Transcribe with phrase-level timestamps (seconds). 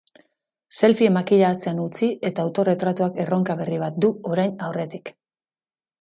[0.85, 5.13] Selfie makila atzean utzi eta autorretratuak erronka berri bat du orain aurretik.